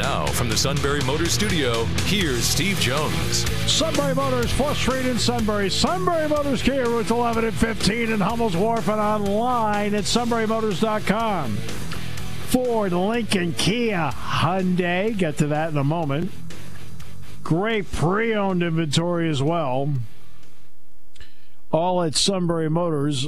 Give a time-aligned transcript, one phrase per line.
[0.00, 3.44] Now, from the Sunbury Motors Studio, here's Steve Jones.
[3.70, 5.68] Sunbury Motors, 4th Street in Sunbury.
[5.68, 11.54] Sunbury Motors Kia, routes 11 and 15 in Hummel's Wharf and online at sunburymotors.com.
[12.48, 15.14] Ford, Lincoln, Kia, Hyundai.
[15.14, 16.32] Get to that in a moment.
[17.44, 19.92] Great pre owned inventory as well
[21.70, 23.26] all at Sunbury Motors.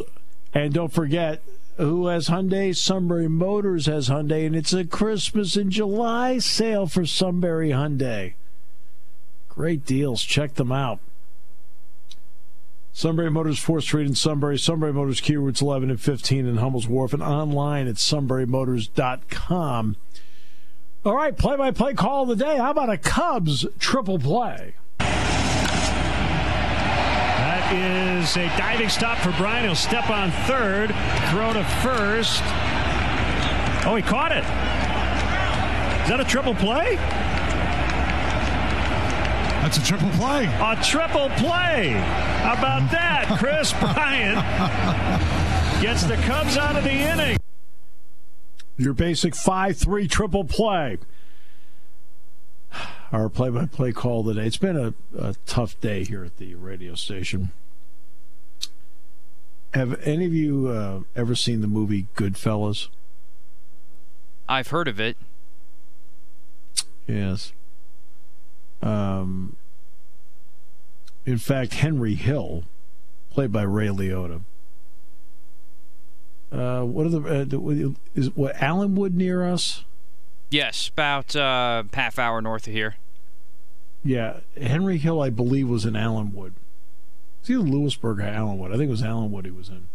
[0.55, 1.43] And don't forget,
[1.83, 2.77] who has Hyundai?
[2.77, 8.35] Sunbury Motors has Hyundai, and it's a Christmas in July sale for Sunbury Hyundai.
[9.49, 10.23] Great deals.
[10.23, 11.01] Check them out.
[12.93, 14.59] Sunbury Motors, 4th Street in Sunbury.
[14.59, 19.97] Sunbury Motors, Kia routes 11 and 15 in Hummel's Wharf, and online at sunburymotors.com.
[21.05, 22.59] All right, play by play call of the day.
[22.59, 24.75] How about a Cubs triple play?
[27.75, 29.65] Is a diving stop for Bryant.
[29.65, 30.95] He'll step on third,
[31.31, 32.43] throw to first.
[33.87, 34.45] Oh, he caught it.
[36.03, 36.97] Is that a triple play?
[39.63, 40.45] That's a triple play.
[40.45, 41.91] A triple play.
[42.43, 43.39] How about that?
[43.39, 44.37] Kris Bryant
[45.83, 47.39] gets the Cubs out of the inning.
[48.77, 50.99] Your basic 5 3 triple play.
[53.13, 54.47] Our play by play call today.
[54.47, 57.51] It's been a, a tough day here at the radio station.
[59.75, 62.89] Have any of you uh, ever seen the movie Goodfellas?
[64.49, 65.17] I've heard of it.
[67.07, 67.53] Yes.
[68.83, 69.57] Um,
[71.25, 72.65] in fact, Henry Hill,
[73.31, 74.43] played by Ray Liotta.
[76.51, 79.85] Uh, what are the uh, is what Allenwood near us?
[80.51, 82.97] Yes, about uh, half hour north of here.
[84.05, 86.53] Yeah, Henry Hill, I believe, was in Allenwood.
[87.43, 88.73] It's either Lewisburg or Allenwood.
[88.73, 89.89] I think it was Allenwood he was in.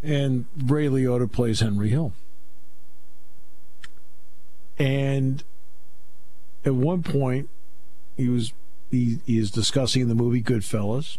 [0.00, 2.12] And Ray Liotta plays Henry Hill.
[4.78, 5.42] And
[6.64, 7.48] at one point,
[8.16, 8.52] he was
[8.92, 11.18] he, he is discussing the movie Goodfellas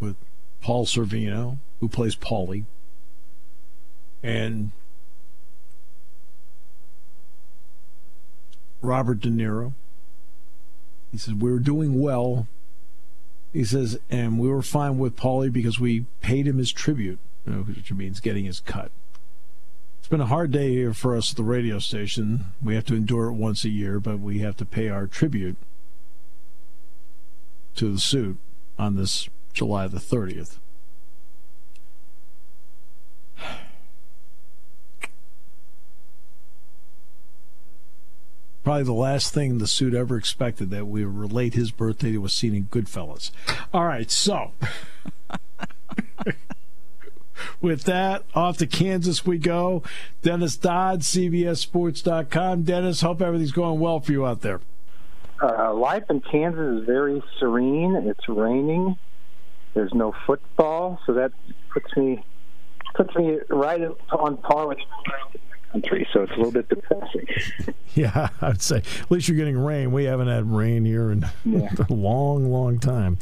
[0.00, 0.16] with
[0.60, 2.64] Paul Sorvino, who plays Paulie,
[4.20, 4.72] and
[8.82, 9.74] Robert De Niro.
[11.10, 12.46] He says, We were doing well.
[13.52, 17.92] He says, and we were fine with Paulie because we paid him his tribute, which
[17.92, 18.92] means getting his cut.
[19.98, 22.44] It's been a hard day here for us at the radio station.
[22.62, 25.56] We have to endure it once a year, but we have to pay our tribute
[27.74, 28.38] to the suit
[28.78, 30.58] on this July the 30th.
[38.70, 42.28] Probably the last thing the suit ever expected that we relate his birthday to a
[42.28, 43.32] scene in Goodfellas.
[43.74, 44.52] All right, so
[47.60, 49.82] with that, off to Kansas we go.
[50.22, 52.62] Dennis Dodd, CBSSports.com.
[52.62, 54.60] Dennis, hope everything's going well for you out there.
[55.42, 57.96] Uh, life in Kansas is very serene.
[57.96, 58.96] It's raining.
[59.74, 61.32] There's no football, so that
[61.70, 62.24] puts me
[62.94, 63.82] puts me right
[64.12, 64.78] on par with
[65.72, 67.26] country, so it's a little bit depressing.
[67.94, 69.92] yeah, I'd say at least you're getting rain.
[69.92, 71.70] We haven't had rain here in yeah.
[71.88, 73.18] a long, long time.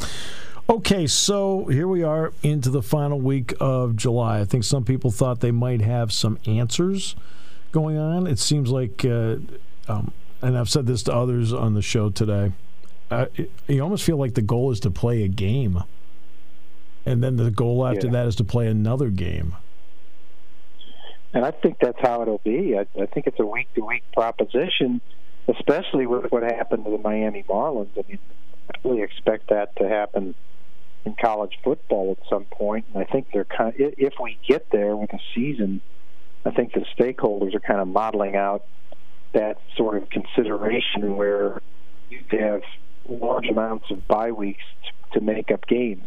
[0.70, 4.40] Okay, so here we are into the final week of July.
[4.40, 7.16] I think some people thought they might have some answers
[7.72, 8.26] going on.
[8.26, 9.36] It seems like, uh,
[9.88, 12.52] um, and I've said this to others on the show today.
[13.10, 13.26] Uh,
[13.66, 15.82] you almost feel like the goal is to play a game,
[17.06, 18.12] and then the goal after yeah.
[18.12, 19.56] that is to play another game
[21.34, 22.76] and I think that's how it'll be.
[22.76, 25.00] I, I think it's a week to week proposition,
[25.48, 27.90] especially with what happened to the Miami Marlins.
[27.96, 28.18] I mean,
[28.70, 30.34] I really expect that to happen
[31.04, 32.86] in college football at some point.
[32.92, 33.74] And I think they're kind.
[33.74, 35.80] Of, if we get there with a season,
[36.44, 38.64] I think the stakeholders are kind of modeling out
[39.34, 41.60] that sort of consideration where
[42.08, 42.62] you have
[43.08, 44.62] large amounts of bye weeks
[45.12, 46.06] to, to make up games.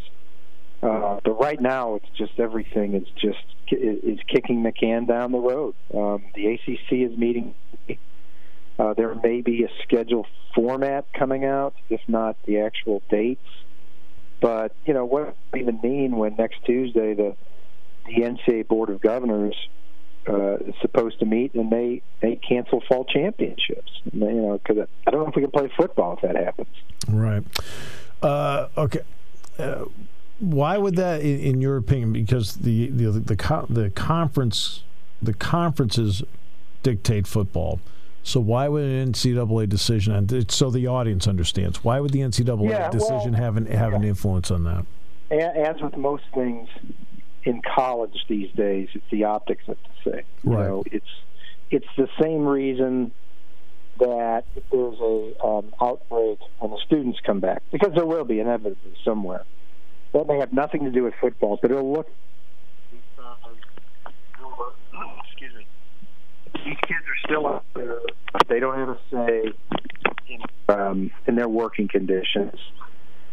[0.82, 5.38] Uh, but right now, it's just everything is just is kicking the can down the
[5.38, 5.76] road.
[5.94, 7.54] Um, the ACC is meeting.
[8.80, 10.26] Uh, there may be a schedule
[10.56, 13.46] format coming out, if not the actual dates.
[14.42, 17.36] But you know what does even mean when next Tuesday the
[18.08, 19.56] the NCAA Board of Governors
[20.28, 23.92] uh, is supposed to meet, and they they cancel fall championships.
[24.12, 26.76] You know, because I don't know if we can play football if that happens.
[27.08, 27.44] Right.
[28.22, 29.02] Uh, okay.
[29.60, 29.86] Uh,
[30.42, 32.12] why would that, in, in, your opinion?
[32.12, 34.84] Because the the the, co- the conference
[35.22, 36.24] the conferences
[36.84, 37.80] dictate football.
[38.24, 42.70] So why would an NCAA decision, and so the audience understands, why would the NCAA
[42.70, 44.86] yeah, decision well, have an have an influence on that?
[45.32, 46.68] As with most things
[47.44, 50.24] in college these days, it's the optics of the say.
[50.44, 50.68] You right.
[50.68, 51.06] know, it's
[51.70, 53.12] it's the same reason
[54.00, 58.40] that if there's a um, outbreak when the students come back, because there will be
[58.40, 59.46] inevitably somewhere.
[60.14, 62.10] That may have nothing to do with football, but it'll look.
[65.30, 65.66] Excuse me.
[66.66, 68.00] These kids are still out there.
[68.48, 69.54] They don't have a say
[70.28, 72.60] in, um, in their working conditions.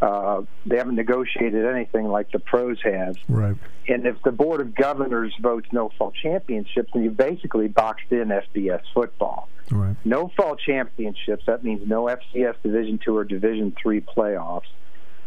[0.00, 3.16] Uh, they haven't negotiated anything like the pros have.
[3.28, 3.56] Right.
[3.88, 8.28] And if the board of governors votes no fall championships, then you basically boxed in
[8.28, 9.48] FBS football.
[9.70, 9.96] Right.
[10.04, 11.44] No fall championships.
[11.46, 14.62] That means no FCS Division two or Division three playoffs.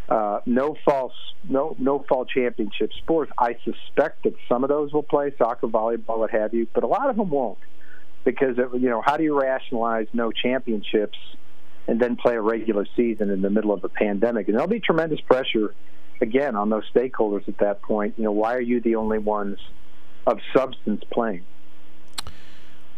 [0.08, 1.14] Uh, no false,
[1.48, 3.32] no no fall championship sports.
[3.38, 6.86] I suspect that some of those will play soccer, volleyball, what have you, but a
[6.86, 7.58] lot of them won't
[8.24, 11.18] because it, you know how do you rationalize no championships
[11.86, 14.48] and then play a regular season in the middle of a pandemic?
[14.48, 15.74] And there'll be tremendous pressure
[16.20, 18.14] again on those stakeholders at that point.
[18.16, 19.58] You know, why are you the only ones
[20.26, 21.44] of substance playing?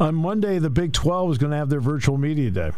[0.01, 2.73] On Monday, the Big 12 is going to have their virtual media day.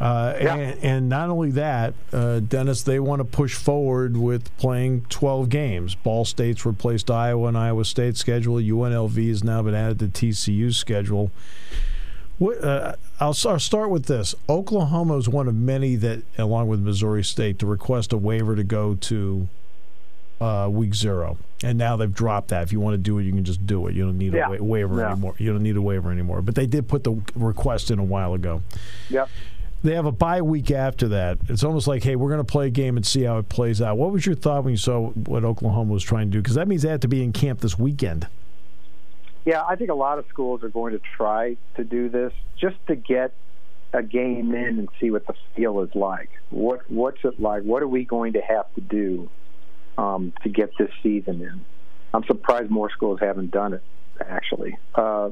[0.00, 0.54] Uh, yeah.
[0.54, 5.48] and, and, not only that, uh, Dennis, they want to push forward with playing 12
[5.48, 5.94] games.
[5.94, 8.56] Ball State's replaced Iowa and Iowa State schedule.
[8.56, 11.30] UNLV has now been added to TCU's schedule.
[12.38, 14.34] What, uh, I'll, I'll, start with this.
[14.48, 18.64] Oklahoma is one of many that, along with Missouri State, to request a waiver to
[18.64, 19.48] go to
[20.40, 22.62] uh, week zero, and now they've dropped that.
[22.62, 23.94] If you want to do it, you can just do it.
[23.94, 24.48] You don't need yeah.
[24.48, 25.12] a wa- waiver yeah.
[25.12, 25.34] anymore.
[25.38, 26.42] You don't need a waiver anymore.
[26.42, 28.62] But they did put the request in a while ago.
[29.08, 29.30] Yep.
[29.82, 31.38] They have a bye week after that.
[31.48, 33.80] It's almost like, hey, we're going to play a game and see how it plays
[33.80, 33.98] out.
[33.98, 36.42] What was your thought when you saw what Oklahoma was trying to do?
[36.42, 38.26] Because that means they have to be in camp this weekend.
[39.44, 42.76] Yeah, I think a lot of schools are going to try to do this just
[42.88, 43.32] to get
[43.92, 46.30] a game in and see what the feel is like.
[46.50, 47.62] What what's it like?
[47.62, 49.30] What are we going to have to do
[49.98, 51.64] um, to get this season in.
[52.14, 53.82] I'm surprised more schools haven't done it
[54.26, 54.78] actually.
[54.94, 55.30] Uh,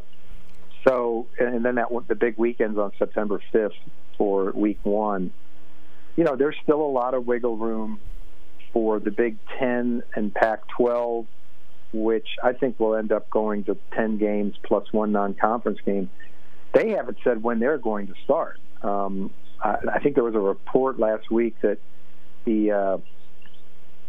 [0.87, 3.73] so, and then that the big weekends on September 5th
[4.17, 5.33] for Week One.
[6.17, 8.01] You know, there's still a lot of wiggle room
[8.73, 11.27] for the Big Ten and Pac-12,
[11.93, 16.11] which I think will end up going to 10 games plus one non-conference game.
[16.73, 18.59] They haven't said when they're going to start.
[18.83, 19.31] Um,
[19.63, 21.79] I, I think there was a report last week that
[22.45, 22.99] the uh,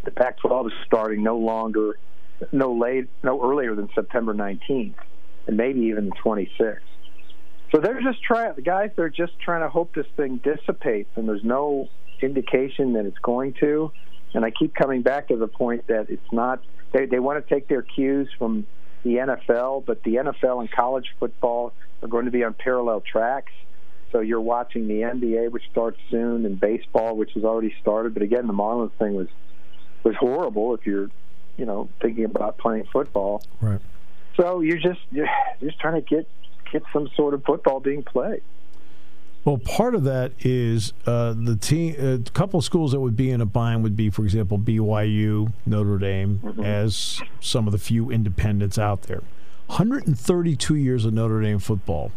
[0.03, 1.97] the Pac-12 is starting no longer,
[2.51, 4.95] no late, no earlier than September 19th,
[5.47, 6.79] and maybe even the 26th.
[7.75, 8.55] So they're just trying.
[8.55, 11.89] The guys, they're just trying to hope this thing dissipates, and there's no
[12.21, 13.91] indication that it's going to.
[14.33, 16.63] And I keep coming back to the point that it's not.
[16.93, 18.65] They they want to take their cues from
[19.03, 23.51] the NFL, but the NFL and college football are going to be on parallel tracks.
[24.13, 28.13] So you're watching the NBA, which starts soon, and baseball, which has already started.
[28.13, 29.27] But again, the Marlins thing was
[30.05, 31.09] was horrible if you're,
[31.57, 33.43] you know, thinking about playing football.
[33.59, 33.81] Right.
[34.37, 35.27] So you're just you're
[35.59, 36.25] just trying to get
[36.71, 38.41] get some sort of football being played.
[39.45, 41.95] Well, part of that is uh, the team.
[41.99, 45.53] A couple of schools that would be in a bind would be, for example, BYU,
[45.67, 46.63] Notre Dame, mm-hmm.
[46.63, 49.21] as some of the few independents out there.
[49.67, 52.11] 132 years of Notre Dame football.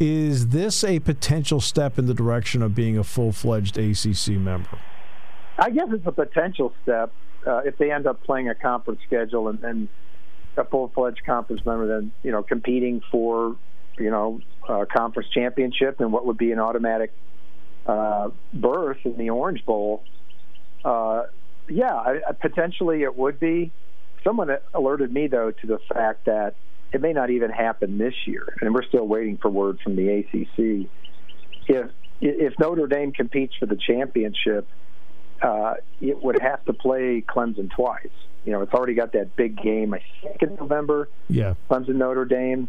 [0.00, 4.78] Is this a potential step in the direction of being a full fledged ACC member?
[5.58, 7.12] I guess it's a potential step
[7.46, 9.88] uh, if they end up playing a conference schedule and then
[10.56, 13.56] a full-fledged conference member, then you know competing for
[13.98, 17.12] you know a conference championship and what would be an automatic
[17.86, 20.02] uh, berth in the Orange Bowl.
[20.84, 21.24] Uh,
[21.68, 23.72] yeah, I, I, potentially it would be.
[24.24, 26.54] Someone alerted me though to the fact that
[26.92, 30.08] it may not even happen this year, and we're still waiting for word from the
[30.08, 30.88] ACC.
[31.68, 34.66] If if Notre Dame competes for the championship
[35.42, 38.06] uh, it would have to play Clemson twice.
[38.46, 41.08] You know, it's already got that big game, I think, in November.
[41.28, 41.54] Yeah.
[41.68, 42.68] Clemson Notre Dame.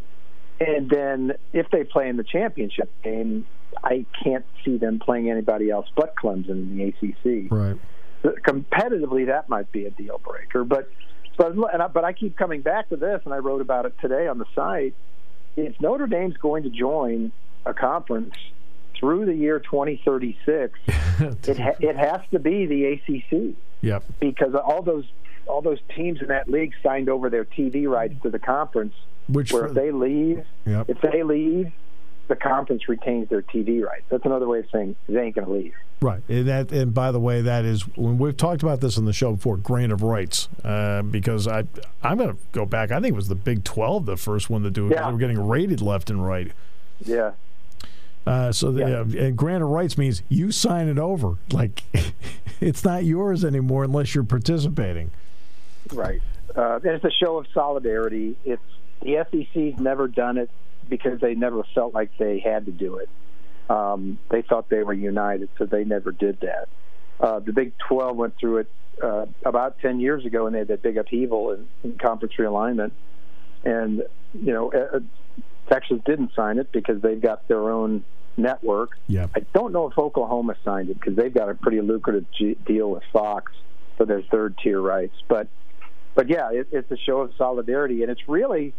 [0.60, 3.46] And then if they play in the championship game,
[3.84, 7.52] I can't see them playing anybody else but Clemson in the ACC.
[7.52, 7.78] Right.
[8.24, 10.64] Competitively, that might be a deal breaker.
[10.64, 10.90] But
[11.38, 13.94] but and I, but I keep coming back to this, and I wrote about it
[14.02, 14.96] today on the site.
[15.56, 17.32] If Notre Dame's going to join
[17.66, 18.34] a conference
[19.00, 23.56] through the year 2036, it ha- it has to be the ACC.
[23.82, 24.04] Yep.
[24.20, 25.06] Because all those
[25.48, 28.94] all those teams in that league signed over their TV rights to the conference
[29.28, 30.90] Which where for- if they leave, Yep.
[30.90, 31.72] if they leave,
[32.28, 34.04] the conference retains their TV rights.
[34.10, 35.74] That's another way of saying they ain't going to leave.
[36.02, 39.06] Right, and that, and by the way, that is when we've talked about this on
[39.06, 39.58] the show before.
[39.58, 41.64] Grant of rights, uh, because I,
[42.04, 42.92] I'm going to go back.
[42.92, 44.92] I think it was the Big Twelve, the first one to do it.
[44.92, 45.06] Yeah.
[45.08, 46.52] They were getting rated left and right.
[47.04, 47.32] Yeah,
[48.28, 49.20] Uh, so, the, Yeah.
[49.22, 51.36] uh, and grant of rights means you sign it over.
[51.52, 51.84] Like,
[52.62, 55.10] it's not yours anymore unless you're participating.
[55.94, 56.22] Right.
[56.56, 58.36] Uh, and it's a show of solidarity.
[58.46, 58.62] It's
[59.02, 60.50] the SEC's never done it
[60.90, 63.10] because they never felt like they had to do it.
[63.70, 66.70] Um, they thought they were united, so they never did that.
[67.20, 68.72] Uh, the Big 12 went through it
[69.04, 72.92] uh, about 10 years ago, and they had that big upheaval in, in conference realignment.
[73.64, 74.04] And,
[74.34, 75.00] you know, uh,
[75.70, 78.06] Texas didn't sign it because they've got their own
[78.38, 78.92] network.
[79.08, 79.28] Yeah.
[79.36, 82.90] I don't know if Oklahoma signed it because they've got a pretty lucrative G- deal
[82.92, 83.52] with Fox
[83.98, 85.16] for their third tier rights.
[85.28, 85.48] But,
[86.18, 88.74] but yeah, it, it's a show of solidarity, and it's really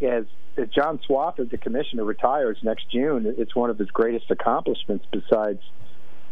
[0.00, 0.24] as
[0.56, 3.34] as John Swofford, the commissioner, retires next June.
[3.36, 5.60] It's one of his greatest accomplishments besides,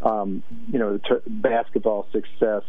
[0.03, 2.63] um, you know, the ter- basketball success,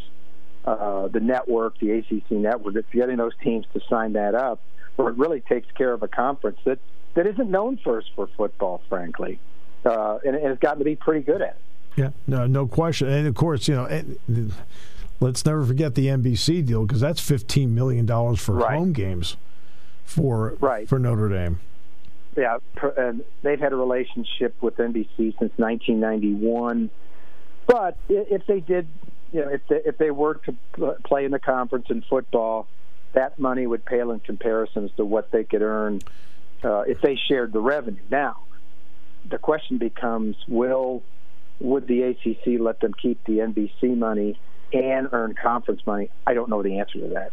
[0.65, 2.75] uh, the network, the ACC network.
[2.75, 4.59] It's getting those teams to sign that up,
[4.97, 6.79] where it really takes care of a conference that
[7.13, 9.39] that isn't known first for football, frankly,
[9.85, 11.61] uh, and, and it's gotten to be pretty good at it.
[11.95, 13.07] Yeah, no, no question.
[13.07, 14.19] And of course, you know, and,
[15.19, 18.77] let's never forget the NBC deal because that's fifteen million dollars for Right.
[18.77, 19.37] home games
[20.03, 20.87] for Right.
[20.87, 21.59] for Notre Dame.
[22.35, 26.89] Yeah, per- and they've had a relationship with NBC since 1991.
[27.65, 28.87] But if they did,
[29.33, 30.55] you know, if they, if they were to
[31.03, 32.67] play in the conference in football,
[33.13, 36.01] that money would pale in comparison as to what they could earn
[36.63, 37.99] uh, if they shared the revenue.
[38.11, 38.37] Now,
[39.27, 41.01] the question becomes: Will
[41.59, 44.39] would the ACC let them keep the NBC money
[44.73, 46.09] and earn conference money?
[46.25, 47.31] I don't know the answer to that.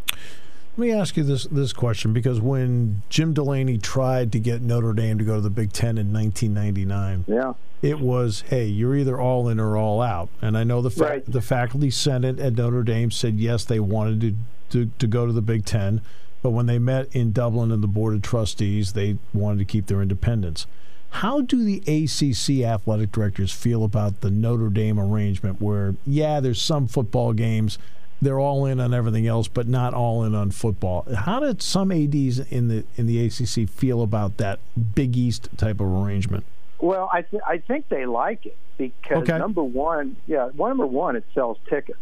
[0.76, 4.92] Let me ask you this this question because when Jim Delany tried to get Notre
[4.92, 7.52] Dame to go to the Big Ten in 1999, Yeah.
[7.80, 10.28] it was, hey, you're either all in or all out.
[10.42, 11.24] And I know the fa- Right.
[11.30, 14.34] the faculty senate at Notre Dame said yes, they wanted to,
[14.70, 16.00] to to go to the Big Ten,
[16.42, 19.86] but when they met in Dublin and the board of trustees, they wanted to keep
[19.86, 20.66] their independence.
[21.14, 26.60] How do the ACC athletic directors feel about the Notre Dame arrangement where, yeah, there's
[26.60, 27.78] some football games,
[28.20, 31.06] they're all in on everything else, but not all in on football?
[31.14, 34.58] How did some ADs in the in the ACC feel about that
[34.96, 36.44] Big East type of arrangement?
[36.80, 39.38] Well, I th- I think they like it because Okay.
[39.38, 41.98] number one, yeah, one number one, it sells tickets.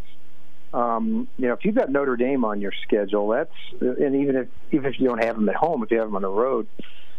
[0.72, 4.48] Um, you know, if you've got Notre Dame on your schedule, that's and even if
[4.70, 6.66] even if you don't have them at home, if you have them on the road,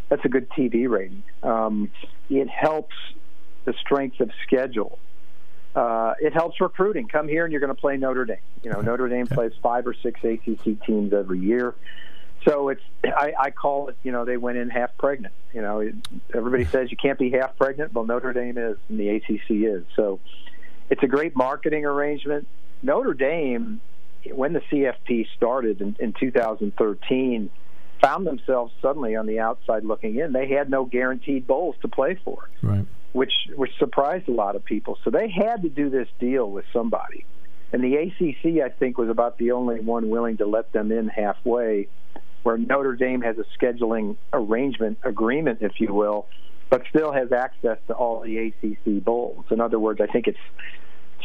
[0.09, 1.23] that's a good TV rating.
[1.41, 1.89] Um,
[2.29, 2.95] it helps
[3.65, 4.99] the strength of schedule.
[5.75, 7.07] Uh, it helps recruiting.
[7.07, 8.37] Come here and you're going to play Notre Dame.
[8.61, 11.73] You know, Notre Dame plays five or six ACC teams every year.
[12.45, 15.33] So it's I, I call it you know they went in half pregnant.
[15.53, 15.95] You know it,
[16.33, 17.93] everybody says you can't be half pregnant.
[17.93, 19.83] Well, Notre Dame is and the ACC is.
[19.95, 20.19] So
[20.89, 22.47] it's a great marketing arrangement.
[22.81, 23.79] Notre Dame,
[24.31, 27.49] when the CFP started in, in 2013,
[28.03, 30.33] found themselves suddenly on the outside looking in.
[30.33, 32.85] They had no guaranteed bowls to play for Right.
[33.13, 34.97] which which surprised a lot of people.
[35.03, 37.25] So they had to do this deal with somebody,
[37.71, 41.07] and the ACC I think was about the only one willing to let them in
[41.07, 41.87] halfway,
[42.43, 46.27] where Notre Dame has a scheduling arrangement agreement, if you will,
[46.69, 49.45] but still has access to all the ACC bowls.
[49.51, 50.37] In other words, I think it's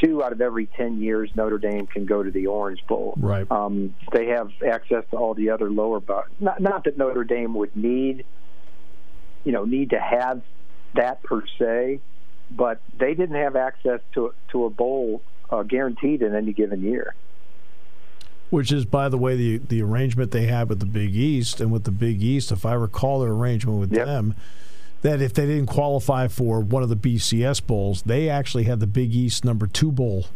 [0.01, 3.15] two out of every ten years Notre Dame can go to the Orange Bowl.
[3.17, 3.51] Right.
[3.51, 6.01] Um, they have access to all the other lower.
[6.01, 8.25] bu- Not not that Notre Dame would need
[9.45, 10.43] you know need to have
[10.95, 12.01] that per se,
[12.51, 17.15] but they didn't have access to to a bowl uh, guaranteed in any given year.
[18.51, 21.71] Which is, by the way, the the arrangement they have with the Big East and
[21.71, 24.07] with the Big East, if I recall their arrangement with Yep.
[24.07, 24.35] them,
[25.03, 28.87] that if they didn't qualify for one of the BCS bowls, they actually had the
[28.87, 30.27] Big East number two bowl.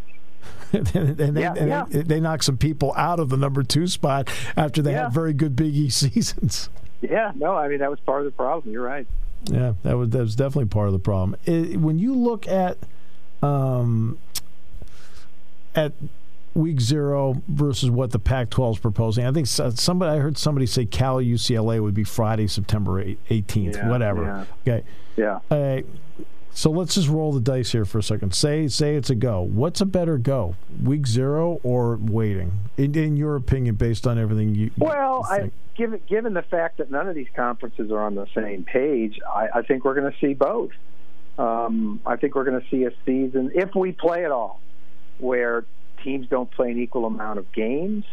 [0.72, 1.84] and they, Yeah, and yeah.
[1.88, 5.04] They, they knocked some people out of the number two spot after they Yeah.
[5.04, 6.68] had very good Big East seasons.
[7.00, 8.72] Yeah, no, I mean that was part of the problem.
[8.72, 9.06] You're right.
[9.44, 11.34] Yeah, that was that was definitely part of the problem.
[11.46, 12.76] It, when you look at
[13.42, 14.18] um,
[15.74, 15.92] at
[16.54, 20.84] week zero versus what the Pac-12 is proposing, I think somebody I heard somebody say
[20.86, 24.46] Cal UCLA would be Friday, September eighteenth, Yeah, whatever.
[24.66, 24.84] Okay,
[25.16, 25.40] Yeah.
[25.50, 25.80] uh,
[26.52, 28.34] so let's just roll the dice here for a second.
[28.34, 29.40] Say say it's a go.
[29.42, 32.52] What's a better go, week zero or waiting?
[32.76, 35.52] In, in your opinion, based on everything you Well, you I, think?
[35.76, 39.48] given given the fact that none of these conferences are on the same page, I,
[39.56, 40.72] I think we're going to see both.
[41.38, 44.60] Um, I think we're going to see a season, if we play at all,
[45.18, 45.64] where
[46.02, 48.04] teams don't play an equal amount of games,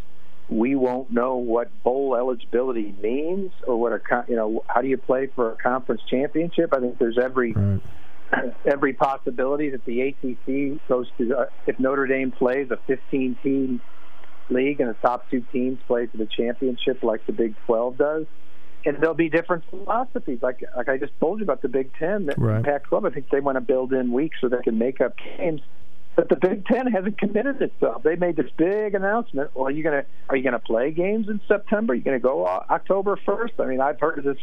[0.50, 4.98] we won't know what bowl eligibility means or what a you know how do you
[4.98, 6.74] play for a conference championship.
[6.74, 7.82] I think there's every right.
[8.66, 13.82] every possibility that the ACC goes to uh, if Notre Dame plays a 15 team
[14.50, 18.26] league and the top two teams play for the championship like the Big 12 does.
[18.86, 22.30] And there'll be different philosophies, like like I just told you about the Big Ten,
[22.38, 22.64] right.
[22.64, 23.06] Pac-12.
[23.06, 25.60] I think they want to build in weeks so they can make up games
[26.18, 28.02] but the Big Ten hasn't committed itself.
[28.02, 29.52] They made this big announcement.
[29.54, 31.94] Well, are you gonna are you gonna play games in September?
[31.94, 33.54] Are you gonna go October first?
[33.60, 34.40] I mean, I've heard of this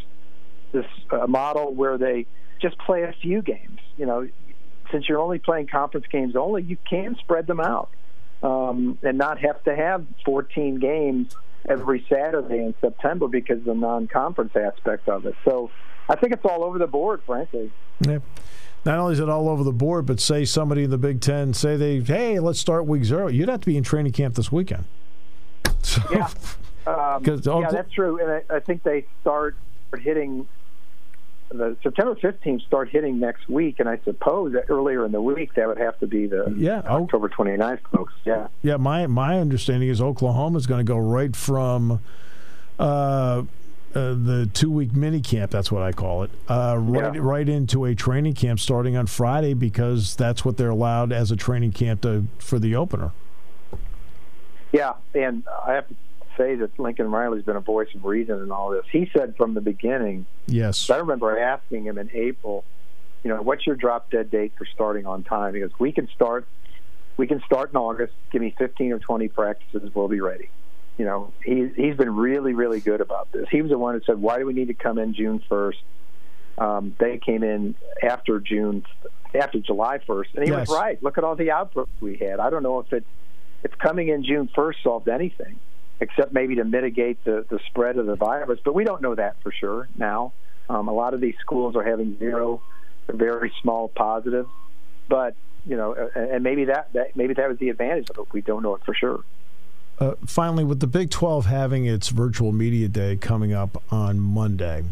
[0.71, 2.27] this uh, model where they
[2.63, 3.81] just play a few games.
[3.97, 4.29] You know,
[4.93, 7.91] since you're only playing conference games only, you can spread them out
[8.45, 11.37] um, and not have to have 14 games
[11.69, 15.35] every Saturday in September because of the non-conference aspect of it.
[15.45, 15.73] So
[16.09, 17.71] I think it's all over the board, frankly.
[18.01, 18.19] Yeah
[18.85, 21.55] not only is it all over the board, but say somebody in the Big Ten
[21.55, 23.29] say they, hey, let's start week zero.
[23.29, 24.85] You'd have to be in training camp this weekend.
[25.85, 26.31] So, yeah,
[26.87, 28.19] um, yeah, that's true.
[28.19, 29.55] And I, I think they start
[29.99, 30.49] hitting
[31.51, 35.53] the September 15th start hitting next week, and I suppose that earlier in the week
[35.57, 38.15] that would have to be the yeah, October 29th folks.
[38.25, 38.79] Yeah, yeah.
[38.79, 42.01] My my understanding is Oklahoma is going to go right from
[42.79, 43.43] uh,
[43.95, 45.51] uh, the two week mini camp.
[45.51, 46.31] That's what I call it.
[46.49, 47.21] Uh, right, yeah.
[47.23, 51.37] right into a training camp starting on Friday because that's what they're allowed as a
[51.37, 53.13] training camp to, for the opener.
[54.73, 55.95] Yeah, and I have to
[56.37, 58.85] say that Lincoln Riley's been a voice of reason in all this.
[58.91, 60.27] He said from the beginning.
[60.47, 60.91] Yes.
[60.91, 62.65] I remember asking him in April,
[63.23, 65.55] you know, what's your drop dead date for starting on time?
[65.55, 66.47] He goes, we can start.
[67.17, 68.13] We can start in August.
[68.33, 69.95] Give me 15 or 20 practices.
[69.95, 70.49] We'll be ready
[70.99, 73.47] you know, he he's been really really good about this.
[73.51, 75.77] He was the one that said, "Why do we need to come in June 1st?"
[76.57, 78.85] Um, they came in after June,
[79.35, 80.69] after July 1st, and he yes.
[80.69, 81.03] was right.
[81.03, 82.39] Look at all the outbreaks we had.
[82.39, 83.05] I don't know if it
[83.65, 85.59] if coming in June 1st solved anything,
[86.01, 88.61] except maybe to mitigate the the spread of the virus.
[88.65, 90.33] But we don't know that for sure now.
[90.69, 92.63] Um, a lot of these schools are having zero,
[93.09, 94.49] very small positives,
[95.09, 95.35] but
[95.67, 98.33] you know, and maybe that, that maybe that was the advantage of it.
[98.33, 99.25] We don't know it for sure.
[99.99, 104.85] Uh, finally, with the Big 12 having its virtual media day coming up on Monday,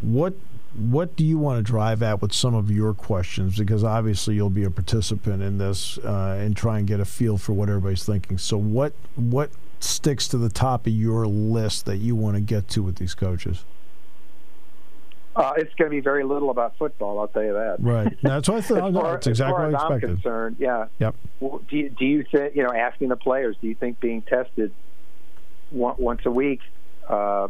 [0.00, 0.34] what
[0.74, 3.58] what do you want to drive at with some of your questions?
[3.58, 7.38] Because obviously you'll be a participant in this uh, and try and get a feel
[7.38, 8.38] for what everybody's thinking.
[8.38, 12.68] So what what sticks to the top of your list that you want to get
[12.68, 13.64] to with these coaches?
[15.36, 17.20] Uh, it's going to be very little about football.
[17.20, 17.76] I'll tell you that.
[17.78, 18.16] Right.
[18.22, 18.92] That's what I thought.
[18.92, 20.10] no, that's exactly what I expected.
[20.10, 20.86] I'm concerned, yeah.
[20.98, 21.14] Yep.
[21.40, 23.56] do you, do you think you know asking the players?
[23.60, 24.72] Do you think being tested
[25.70, 26.60] once a week
[27.08, 27.46] uh,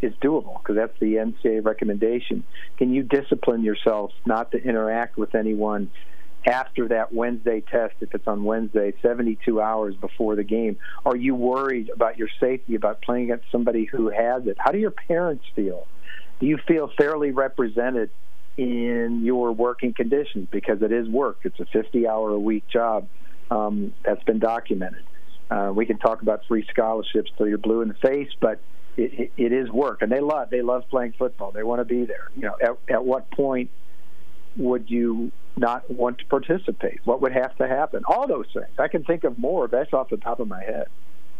[0.00, 0.58] is doable?
[0.62, 2.44] Because that's the NCAA recommendation.
[2.78, 5.90] Can you discipline yourself not to interact with anyone
[6.46, 10.78] after that Wednesday test, if it's on Wednesday, 72 hours before the game?
[11.04, 14.56] Are you worried about your safety, about playing against somebody who has it?
[14.58, 15.86] How do your parents feel?
[16.40, 18.10] Do you feel fairly represented
[18.56, 20.48] in your working conditions?
[20.50, 21.38] Because it is work.
[21.44, 23.08] It's a 50 hour a week job
[23.50, 25.04] um, that's been documented.
[25.50, 28.60] Uh, we can talk about free scholarships till you're blue in the face, but
[28.96, 31.52] it, it, it is work, and they love they love playing football.
[31.52, 32.28] They want to be there.
[32.36, 33.70] You know, at, at what point
[34.56, 37.00] would you not want to participate?
[37.04, 38.02] What would have to happen?
[38.06, 38.66] All those things.
[38.78, 39.68] I can think of more.
[39.68, 40.88] That's off the top of my head.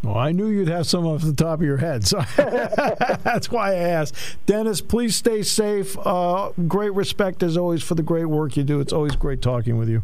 [0.03, 3.73] Well, I knew you'd have some off the top of your head, so that's why
[3.73, 4.15] I asked.
[4.47, 5.97] Dennis, please stay safe.
[5.99, 8.81] Uh, great respect as always for the great work you do.
[8.81, 10.03] It's always great talking with you.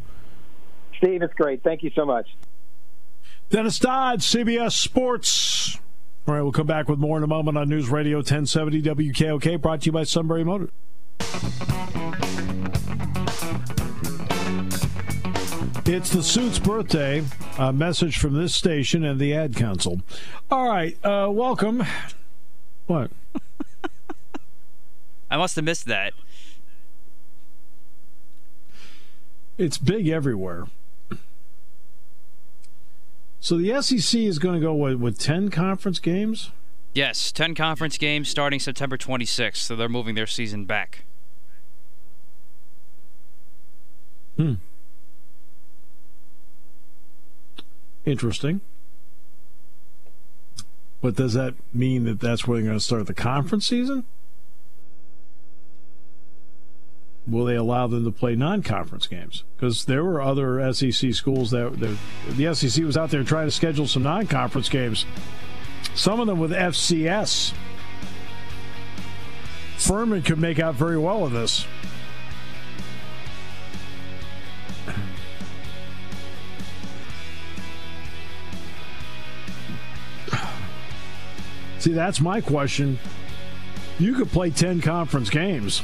[0.97, 1.63] Steve, it's great.
[1.63, 2.27] Thank you so much.
[3.51, 5.79] Dennis Dodd, CBS Sports.
[6.27, 9.61] All right, we'll come back with more in a moment on News Radio 1070 WKOK,
[9.61, 10.71] brought to you by Sunbury Motors.
[15.87, 17.23] It's the suit's birthday.
[17.59, 20.01] A message from this station and the ad council.
[20.51, 21.85] All right, uh, welcome.
[22.87, 23.11] What?
[25.31, 26.15] I must have missed that.
[29.59, 30.69] It's big everywhere.
[33.41, 36.51] So the SEC is going to go with, with 10 conference games?
[36.95, 39.57] Yes, 10 conference games starting September 26th.
[39.57, 41.05] So they're moving their season back.
[44.39, 44.55] Hmm.
[48.05, 48.61] Interesting.
[51.01, 54.05] But does that mean that that's where they're going to start the conference season?
[57.27, 59.45] Will they allow them to play non-conference games?
[59.57, 61.97] Because there were other SEC schools that,
[62.29, 65.07] the SEC was out there trying to schedule some non-conference games.
[65.95, 67.55] Some of them with FCS.
[69.79, 71.67] Furman could make out very well with this.
[81.85, 82.99] See, that's my question.
[83.99, 85.83] You could play 10 conference games.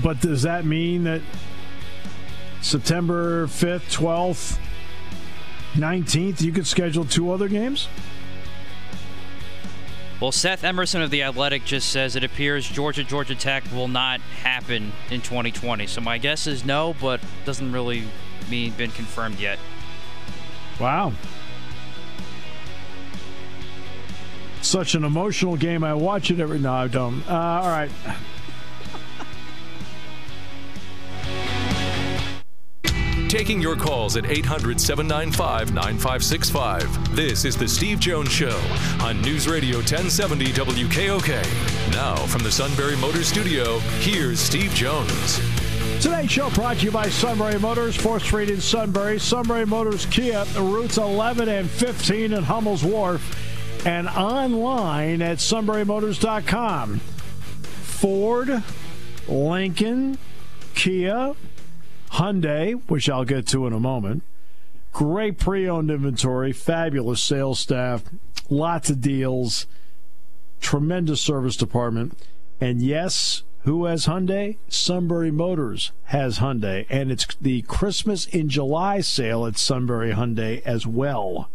[0.00, 1.22] But does that mean that
[2.60, 4.60] September 5th, 12th,
[5.74, 7.88] 19th, you could schedule two other games?
[10.20, 14.20] Well, Seth Emerson of The Athletic just says it appears Georgia Georgia Tech will not
[14.20, 15.88] happen in 2020.
[15.88, 18.04] So my guess is no, but doesn't really
[18.48, 19.58] mean been confirmed yet.
[20.78, 21.12] Wow.
[24.66, 25.84] Such an emotional game.
[25.84, 26.58] I watch it every.
[26.58, 27.22] No, I don't.
[27.28, 27.88] Uh, all right.
[33.28, 37.14] Taking your calls at 800 795 9565.
[37.14, 38.60] This is The Steve Jones Show
[39.00, 41.92] on News Radio 1070 WKOK.
[41.92, 45.40] Now, from the Sunbury Motors Studio, here's Steve Jones.
[46.00, 50.44] Today's show brought to you by Sunbury Motors, 4th Street in Sunbury, Sunbury Motors Kia,
[50.58, 53.45] routes 11 and 15 in Hummel's Wharf,
[53.86, 56.98] and online at sunburymotors.com.
[56.98, 58.62] Ford,
[59.28, 60.18] Lincoln,
[60.74, 61.34] Kia,
[62.10, 64.24] Hyundai, which I'll get to in a moment.
[64.92, 68.02] Great pre owned inventory, fabulous sales staff,
[68.50, 69.66] lots of deals,
[70.60, 72.18] tremendous service department.
[72.60, 74.56] And yes, who has Hyundai?
[74.68, 76.86] Sunbury Motors has Hyundai.
[76.90, 81.50] And it's the Christmas in July sale at Sunbury Hyundai as well.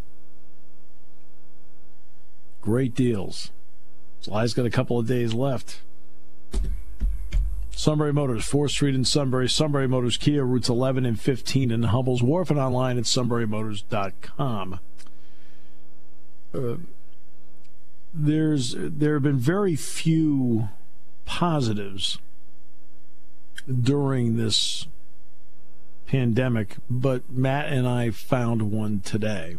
[2.61, 3.51] Great deals.
[4.21, 5.81] July's got a couple of days left.
[7.71, 9.49] Sunbury Motors, 4th Street in Sunbury.
[9.49, 14.79] Sunbury Motors Kia, routes 11 and 15 in Hummel's Wharf, and online at sunburymotors.com.
[16.53, 16.75] Uh,
[18.13, 20.69] there's there have been very few
[21.25, 22.19] positives
[23.67, 24.85] during this
[26.07, 29.57] pandemic, but Matt and I found one today.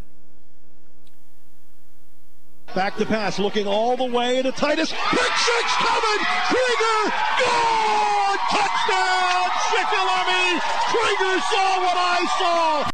[2.74, 4.90] Back to pass, looking all the way to Titus.
[4.90, 6.24] Pick six coming!
[6.46, 7.12] Krieger!
[7.44, 8.38] Gone!
[8.48, 9.50] Touchdown!
[9.68, 10.60] Shikellamy!
[10.88, 12.90] Krieger saw what I saw!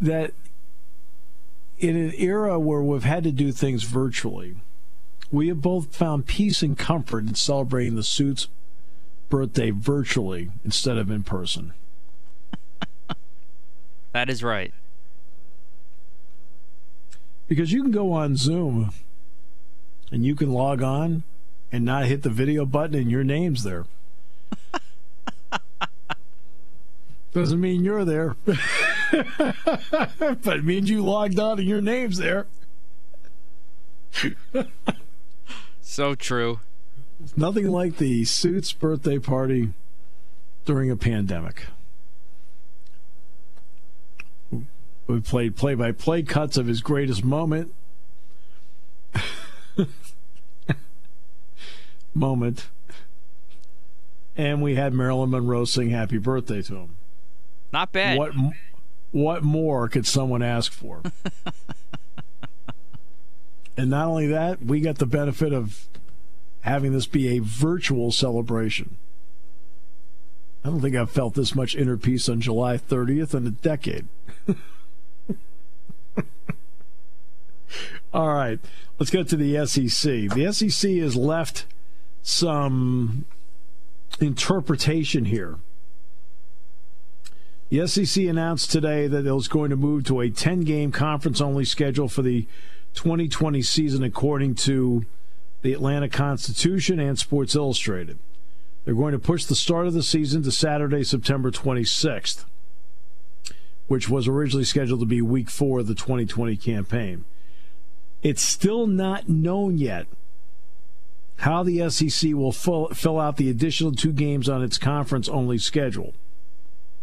[0.00, 0.32] That
[1.78, 4.56] in an era where we've had to do things virtually,
[5.30, 8.48] we have both found peace and comfort in celebrating the suit's
[9.28, 11.72] birthday virtually instead of in person.
[14.12, 14.72] That is right.
[17.48, 18.92] Because you can go on Zoom
[20.10, 21.22] and you can log on
[21.70, 23.84] and not hit the video button and your name's there.
[27.32, 28.36] Doesn't mean you're there.
[28.44, 28.56] but
[30.56, 32.46] it means you logged on and your name's there.
[35.82, 36.60] so true.
[37.36, 39.74] Nothing like the Suits birthday party
[40.64, 41.66] during a pandemic.
[45.06, 47.72] We played play by play cuts of his greatest moment.
[52.14, 52.68] moment.
[54.36, 56.96] And we had Marilyn Monroe sing happy birthday to him.
[57.72, 58.18] Not bad.
[58.18, 58.32] What
[59.12, 61.02] what more could someone ask for?
[63.76, 65.86] and not only that, we got the benefit of
[66.62, 68.96] having this be a virtual celebration.
[70.64, 74.08] I don't think I've felt this much inner peace on July 30th in a decade.
[78.12, 78.58] All right,
[78.98, 80.30] let's get to the SEC.
[80.30, 81.66] The SEC has left
[82.22, 83.24] some
[84.20, 85.56] interpretation here.
[87.68, 91.40] The SEC announced today that it was going to move to a 10 game conference
[91.40, 92.46] only schedule for the
[92.94, 95.04] 2020 season, according to
[95.62, 98.18] the Atlanta Constitution and Sports Illustrated.
[98.84, 102.44] They're going to push the start of the season to Saturday, September 26th,
[103.88, 107.24] which was originally scheduled to be week four of the 2020 campaign.
[108.22, 110.06] It's still not known yet
[111.38, 115.58] how the SEC will fill, fill out the additional two games on its conference only
[115.58, 116.14] schedule.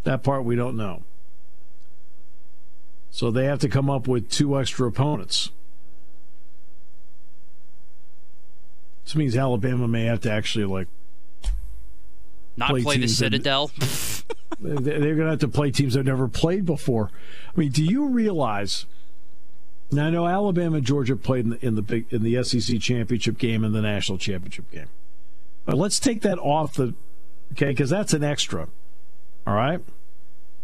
[0.04, 1.04] That part we don't know.
[3.12, 5.52] So they have to come up with two extra opponents.
[9.06, 10.88] This means Alabama may have to actually like
[12.58, 13.72] not play, play the Citadel.
[14.60, 17.12] They're going to have to play teams they've never played before.
[17.56, 18.86] I mean, do you realize?
[19.94, 22.80] Now I know Alabama and Georgia played in the, in the big in the SEC
[22.80, 24.88] championship game and the national championship game.
[25.66, 26.94] But let's take that off the
[27.54, 28.68] okay because that's an extra.
[29.46, 29.80] All right.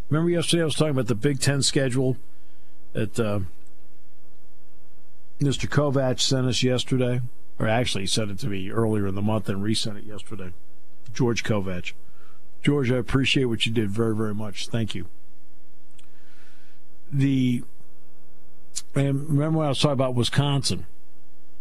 [0.10, 2.18] Remember yesterday I was talking about the Big Ten schedule
[2.94, 3.42] that uh,
[5.40, 5.70] Mr.
[5.70, 7.22] Kovac sent us yesterday,
[7.60, 10.52] or actually he sent it to me earlier in the month and resent it yesterday.
[11.14, 11.94] George Kovac.
[12.64, 14.68] George, I appreciate what you did very, very much.
[14.68, 15.06] Thank you.
[17.12, 17.64] The
[18.96, 20.86] And remember when I was talking about Wisconsin?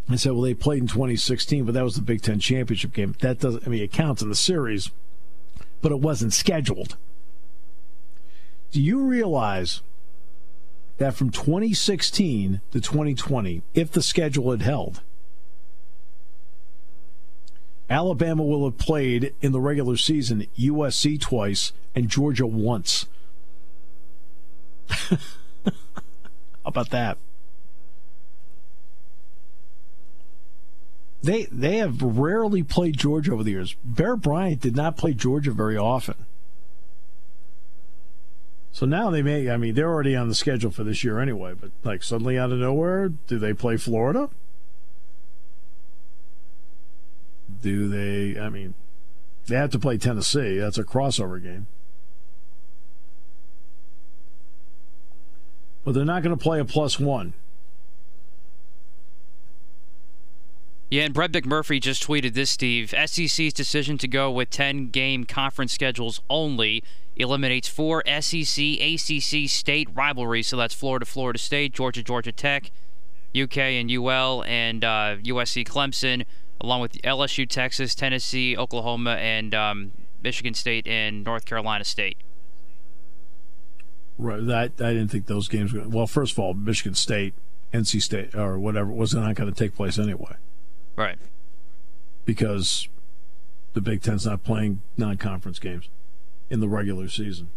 [0.09, 3.15] I said, well, they played in 2016, but that was the Big Ten championship game.
[3.21, 4.91] That doesn't, I mean, it counts in the series,
[5.83, 6.97] but it wasn't scheduled.
[8.71, 9.83] Do you realize
[10.99, 15.01] that from 2016 to 2020, if the schedule had held,
[17.91, 23.07] Alabama will have played in the regular season USC twice and Georgia once.
[26.69, 27.17] About that?
[31.23, 33.75] They they have rarely played Georgia over the years.
[33.83, 36.27] Bear Bryant did not play Georgia very often.
[38.71, 41.55] So now they may I mean they're already on the schedule for this year anyway,
[41.59, 44.29] but like suddenly out of nowhere, do they play Florida?
[47.63, 48.75] Do they I mean
[49.47, 50.59] they have to play Tennessee.
[50.59, 51.67] That's a crossover game.
[55.85, 57.35] But they're not going to play a plus one.
[60.91, 62.95] Yeah, and Brett McMurphy just tweeted this, Steve.
[63.07, 66.83] SEC's decision to go with 10 game conference schedules only
[67.15, 70.47] eliminates four SEC ACC state rivalries.
[70.47, 72.71] So that's Florida, Florida State, Georgia, Georgia Tech,
[73.39, 76.25] UK and UL, and uh, USC Clemson,
[76.61, 82.17] along with LSU, Texas, Tennessee, Oklahoma, and um, Michigan State and North Carolina State.
[84.19, 84.45] Right.
[84.45, 85.89] That, I didn't think those games were.
[85.89, 87.35] Well, first of all, Michigan State,
[87.73, 90.35] NC State, or whatever, was not going to take place anyway.
[90.97, 91.19] Right.
[92.25, 92.89] Because
[93.75, 95.89] the Big Ten's not playing non conference games
[96.51, 97.49] in the regular season.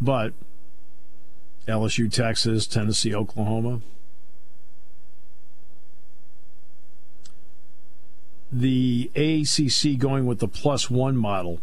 [0.00, 0.34] But
[1.66, 3.80] LSU, Texas, Tennessee, Oklahoma.
[8.52, 11.60] The AACC going with the plus one model.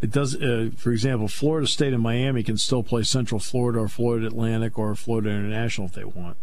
[0.00, 3.88] It does, uh, for example, Florida State and Miami can still play Central Florida or
[3.88, 6.36] Florida Atlantic or Florida International if they want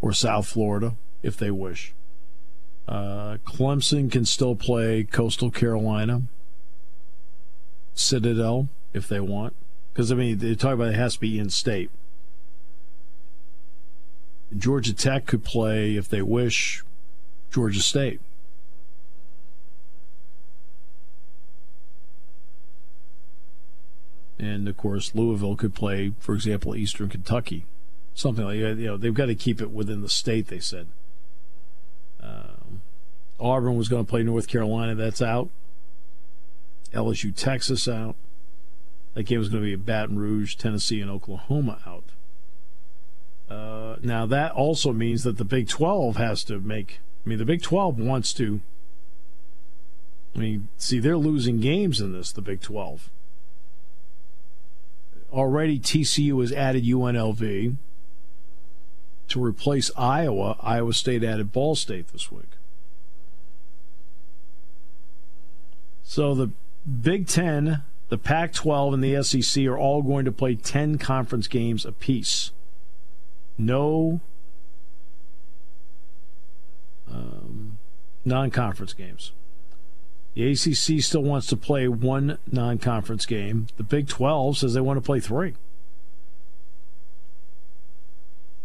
[0.00, 1.92] or South Florida if they wish.
[2.86, 6.22] Uh, Clemson can still play Coastal Carolina,
[7.94, 9.54] Citadel if they want.
[9.92, 11.90] Because, I mean, they talk about it has to be in state.
[14.56, 16.84] Georgia Tech could play, if they wish,
[17.50, 18.20] Georgia State.
[24.38, 27.64] And of course, Louisville could play, for example, Eastern Kentucky
[28.16, 28.78] something like that.
[28.78, 30.48] You know, they've got to keep it within the state.
[30.48, 30.88] They said.
[32.20, 32.80] Um,
[33.38, 34.94] Auburn was going to play North Carolina.
[34.94, 35.50] That's out.
[36.92, 38.16] LSU, Texas out.
[39.14, 42.04] That game was going to be Baton Rouge, Tennessee, and Oklahoma out.
[43.48, 47.00] Uh, now that also means that the Big 12 has to make.
[47.24, 48.60] I mean, the Big 12 wants to.
[50.34, 52.32] I mean, see, they're losing games in this.
[52.32, 53.10] The Big 12.
[55.36, 57.76] Already, TCU has added UNLV
[59.28, 62.56] to replace Iowa, Iowa State added Ball State this week.
[66.02, 66.52] So the
[67.02, 71.48] Big Ten, the Pac 12, and the SEC are all going to play 10 conference
[71.48, 72.52] games apiece.
[73.58, 74.20] No
[77.10, 77.76] um,
[78.24, 79.32] non conference games.
[80.36, 83.68] The ACC still wants to play one non conference game.
[83.78, 85.54] The Big 12 says they want to play three.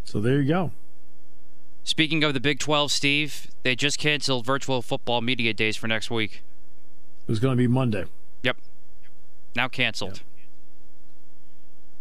[0.04, 0.72] So there you go.
[1.82, 6.10] Speaking of the Big 12, Steve, they just canceled virtual football media days for next
[6.10, 6.42] week.
[7.26, 8.04] It was going to be Monday.
[8.42, 8.58] Yep.
[9.56, 10.18] Now canceled.
[10.18, 10.46] Yep.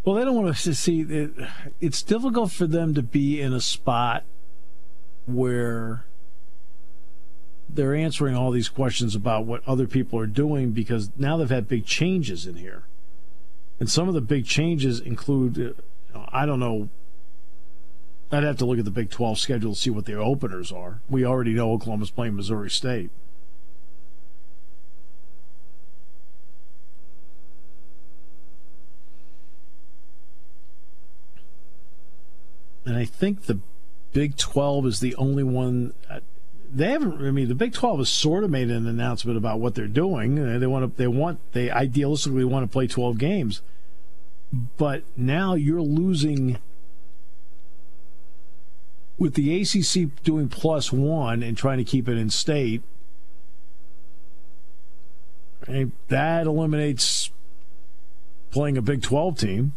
[0.04, 1.32] Well, they don't want to see it.
[1.80, 4.26] It's difficult for them to be in a spot
[5.26, 6.04] where
[7.70, 11.68] they're answering all these questions about what other people are doing because now they've had
[11.68, 12.84] big changes in here.
[13.80, 15.76] And some of the big changes include,
[16.14, 16.90] uh, I don't know
[18.32, 21.02] I'd have to look at the Big 12 schedule to see what their openers are.
[21.10, 23.12] We already know Oklahoma's playing Missouri State.
[32.86, 33.60] And I think the
[34.14, 35.94] Big 12 is the only one.
[36.74, 37.26] They haven't.
[37.26, 40.40] I mean, the Big 12 has sort of made an announcement about what they're doing.
[40.40, 40.98] Uh, they want to.
[40.98, 41.40] They want.
[41.52, 43.62] They idealistically want to play 12 games,
[44.78, 46.58] but now you're losing
[49.22, 52.82] with the ACC doing plus one and trying to keep it in state,
[56.08, 57.30] that eliminates
[58.50, 59.74] playing a Big 12 team.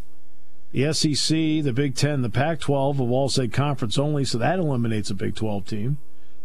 [0.72, 4.59] The SEC, the Big 10, the Pac 12 have all said conference only, so that
[4.59, 5.98] eliminates a Big 12 team.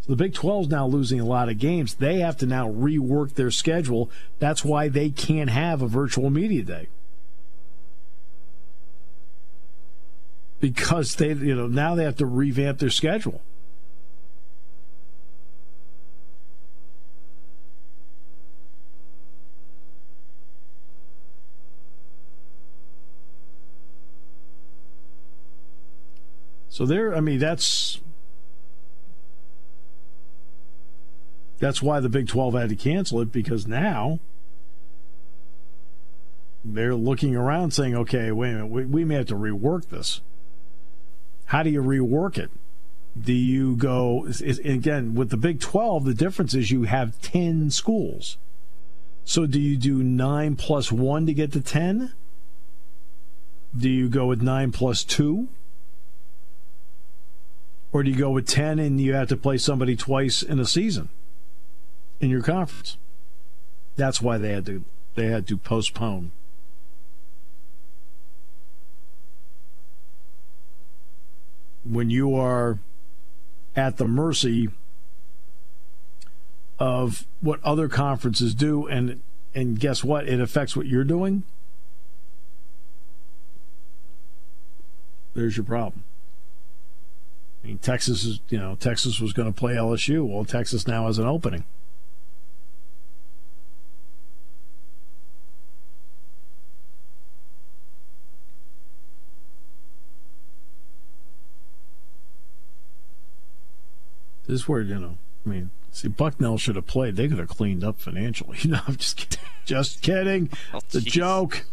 [0.10, 1.94] The Big 12 is now losing a lot of games.
[1.94, 4.10] They have to now rework their schedule.
[4.40, 6.88] That's why they can't have a virtual media day.
[10.60, 13.42] because they, you know, now they have to revamp their schedule.
[26.68, 28.00] So there, I mean, that's
[31.60, 34.20] that's why the Big 12 had to cancel it because now
[36.64, 40.22] they're looking around saying, okay, wait a minute, we, we may have to rework this.
[41.46, 42.52] How do you rework it?
[43.20, 44.28] Do you go,
[44.64, 48.38] again, with the Big 12, the difference is you have 10 schools.
[49.26, 52.14] So do you do 9 plus 1 to get to 10?
[53.78, 55.48] Do you go with 9 plus 2?
[57.92, 60.66] Or do you go with 10 and you have to play somebody twice in a
[60.66, 61.10] season
[62.20, 62.98] in your conference?
[63.96, 64.84] That's why they had to
[65.16, 66.32] they had to postpone.
[71.84, 72.80] When you are
[73.76, 74.70] at the mercy
[76.78, 79.22] of what other conferences do and
[79.54, 80.28] and guess what?
[80.28, 81.44] It affects what you're doing.
[85.34, 86.04] There's your problem.
[87.64, 90.26] I mean, Texas is, you know, Texas was going to play LSU.
[90.26, 91.66] Well, Texas now has an opening.
[104.50, 107.16] This is where, you know, I mean, see, Bucknell should have played.
[107.16, 108.58] They could have cleaned up financially.
[108.64, 109.40] You know, I'm just kidding.
[109.64, 110.50] Just kidding.
[110.74, 111.66] Oh, the joke.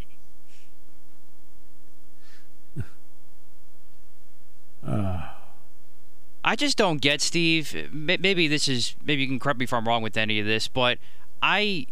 [4.86, 5.22] Uh.
[6.44, 7.88] I just don't get Steve.
[7.92, 10.68] Maybe this is maybe you can correct me if I'm wrong with any of this,
[10.68, 10.98] but
[11.42, 11.86] I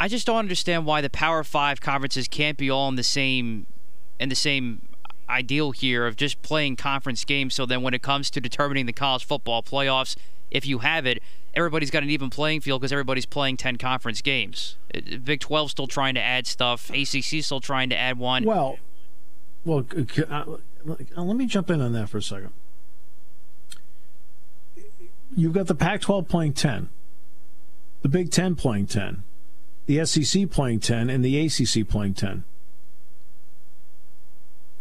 [0.00, 3.66] I just don't understand why the Power Five conferences can't be all in the same
[4.18, 4.88] in the same
[5.28, 7.54] ideal here of just playing conference games.
[7.54, 10.16] So then when it comes to determining the college football playoffs,
[10.50, 11.22] if you have it,
[11.54, 14.76] everybody's got an even playing field because everybody's playing 10 conference games.
[14.94, 16.90] Uh, uh, Big 12 still trying to add stuff.
[16.90, 18.44] ACC still trying to add one.
[18.44, 18.78] Well,
[19.64, 22.52] well, uh, uh, let me jump in on that for a second
[25.36, 26.88] you've got the Pac 12 playing 10,
[28.02, 29.22] the Big 10 playing 10,
[29.86, 32.44] the SEC playing 10, and the ACC playing 10.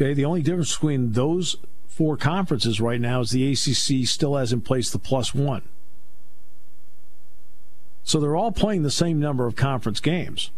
[0.03, 1.55] Okay, the only difference between those
[1.87, 5.61] four conferences right now is the ACC still has in place the plus one.
[8.03, 10.51] So they're all playing the same number of conference games.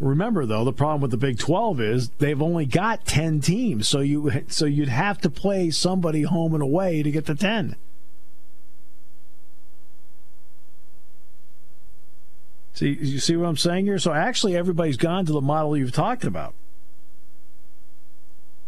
[0.00, 4.00] Remember though, the problem with the Big 12 is they've only got 10 teams, so
[4.00, 7.76] you so you'd have to play somebody home and away to get to 10.
[12.72, 14.00] See, you see what I'm saying here?
[14.00, 16.54] So actually, everybody's gone to the model you've talked about.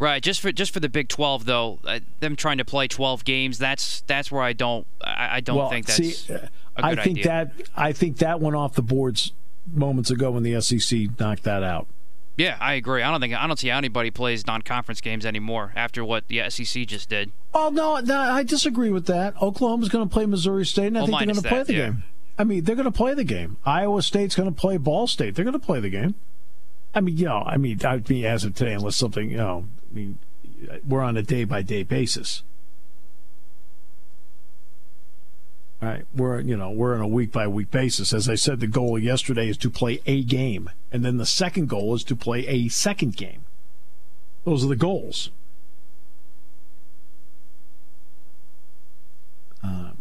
[0.05, 3.25] Right, just for just for the Big Twelve though, uh, them trying to play twelve
[3.25, 3.57] games.
[3.57, 5.97] That's that's where I don't I, I don't well, think that's.
[5.97, 6.37] See,
[6.77, 7.25] I think idea.
[7.25, 9.33] that I think that went off the boards
[9.73, 11.87] moments ago when the SEC knocked that out.
[12.37, 13.03] Yeah, I agree.
[13.03, 16.51] I don't think I don't see how anybody plays non-conference games anymore after what the
[16.51, 17.33] SEC just did.
[17.55, 19.41] Oh no, no I disagree with that.
[19.41, 21.87] Oklahoma's going to play Missouri State, and I think they're going to play the yeah.
[21.87, 22.03] game.
[22.37, 23.57] I mean, they're going to play the game.
[23.65, 25.35] Iowa State's going to play Ball State.
[25.35, 26.15] They're going to play the game.
[26.95, 29.67] I mean, you know, I mean, I'd be as of today, unless something, you know,
[29.95, 30.19] I mean,
[30.87, 32.43] we're on a day by day basis.
[35.81, 38.13] All right, we're you know we're on a week by week basis.
[38.13, 41.69] As I said, the goal yesterday is to play a game, and then the second
[41.69, 43.45] goal is to play a second game.
[44.45, 45.31] Those are the goals.
[49.63, 49.99] Um,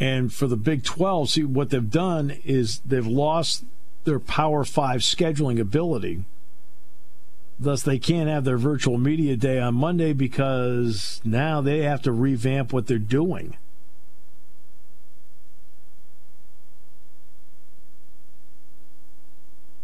[0.00, 3.64] And for the Big 12, see what they've done is they've lost
[4.04, 6.24] their Power 5 scheduling ability.
[7.58, 12.12] Thus, they can't have their virtual media day on Monday because now they have to
[12.12, 13.58] revamp what they're doing.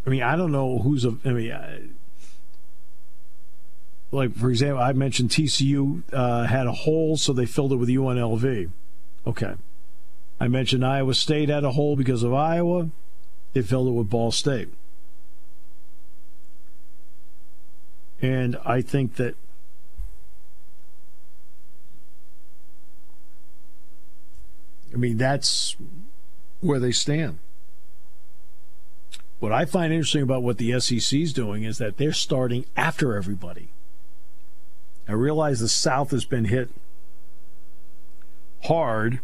[0.07, 1.19] I mean, I don't know who's a.
[1.25, 1.81] I mean, I,
[4.13, 7.89] like for example, I mentioned TCU uh, had a hole, so they filled it with
[7.91, 8.71] UNLV.
[9.27, 9.55] Okay.
[10.39, 12.91] I mentioned Iowa State had a hole because of Iowa.
[13.53, 14.69] They filled it with Ball State.
[18.21, 19.35] And I think that
[24.93, 25.77] I mean that's
[26.61, 27.39] where they stand.
[29.39, 33.15] What I find interesting about what the SEC is doing is that they're starting after
[33.15, 33.69] everybody.
[35.07, 36.71] I realize the South has been hit
[38.65, 39.21] hard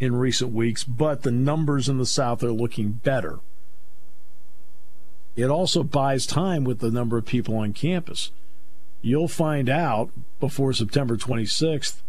[0.00, 3.40] in recent weeks, but the numbers in the South are looking better.
[5.36, 8.32] It also buys time with the number of people on campus.
[9.00, 12.02] You'll find out before September 26th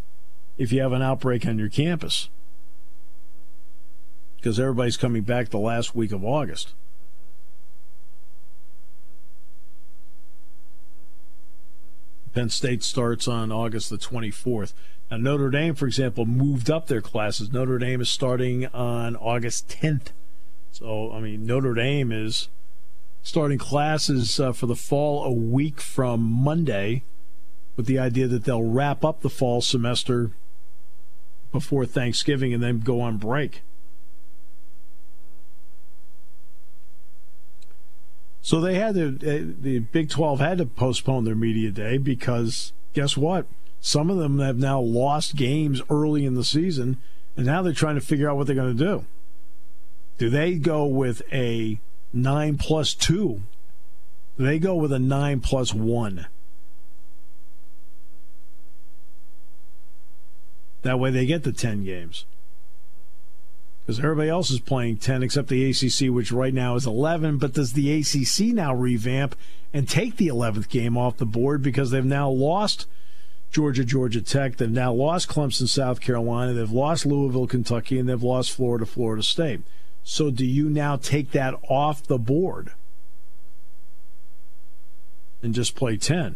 [0.57, 2.29] if you have an outbreak on your campus
[4.39, 6.73] because everybody's coming back the last week of August.
[12.33, 14.73] Penn State starts on August the 24th.
[15.09, 17.51] Now, Notre Dame, for example, moved up their classes.
[17.51, 20.07] Notre Dame is starting on August 10th.
[20.71, 22.49] So, I mean, Notre Dame is
[23.23, 27.03] starting classes uh, for the fall a week from Monday
[27.75, 30.31] with the idea that they'll wrap up the fall semester
[31.51, 33.63] before Thanksgiving and then go on break.
[38.41, 42.73] So they had to, uh, the Big 12 had to postpone their media day because
[42.93, 43.47] guess what?
[43.81, 46.97] Some of them have now lost games early in the season,
[47.37, 49.05] and now they're trying to figure out what they're going to do.
[50.17, 51.79] Do they go with a
[52.11, 53.41] 9 plus 2?
[54.37, 56.27] Do they go with a 9 plus 1?
[60.81, 62.25] That way they get the 10 games
[63.89, 67.39] because everybody else is playing 10 except the ACC, which right now is 11.
[67.39, 69.35] But does the ACC now revamp
[69.73, 72.85] and take the 11th game off the board because they've now lost
[73.51, 78.21] Georgia, Georgia Tech, they've now lost Clemson, South Carolina, they've lost Louisville, Kentucky, and they've
[78.21, 79.61] lost Florida, Florida State.
[80.03, 82.71] So do you now take that off the board
[85.41, 86.35] and just play 10?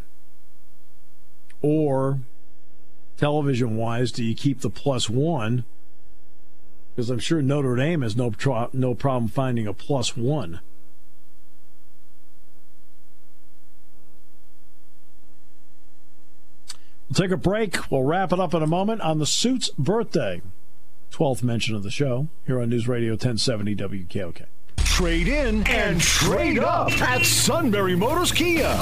[1.62, 2.20] Or
[3.18, 5.64] television wise, do you keep the plus one?
[6.94, 8.32] because I'm sure Notre Dame has no
[8.72, 10.60] no problem finding a plus one.
[17.14, 17.92] We'll take a break.
[17.92, 20.42] We'll wrap it up in a moment on the suit's birthday.
[21.12, 24.46] 12th mention of the show here on News Radio 1070 WKOK.
[24.78, 28.76] Trade in and trade up at Sunbury Motors Kia.